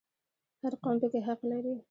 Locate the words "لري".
1.51-1.73